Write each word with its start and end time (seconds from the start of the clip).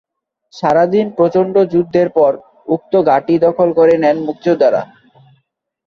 সারা 0.53 0.83
দিন 0.93 1.05
প্রচণ্ড 1.17 1.55
যুদ্ধের 1.73 2.09
পর 2.17 2.31
উক্ত 2.67 2.93
ঘাঁটি 3.09 3.35
দখল 3.45 3.69
করে 3.79 3.93
নেন 4.03 4.17
মুক্তিযোদ্ধারা। 4.27 4.81